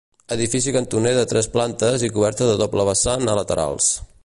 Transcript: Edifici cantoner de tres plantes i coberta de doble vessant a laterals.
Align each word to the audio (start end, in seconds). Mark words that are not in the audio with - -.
Edifici 0.35 0.71
cantoner 0.77 1.11
de 1.17 1.25
tres 1.33 1.49
plantes 1.57 2.07
i 2.07 2.11
coberta 2.17 2.49
de 2.53 2.57
doble 2.65 2.87
vessant 2.91 3.33
a 3.35 3.37
laterals. 3.43 3.93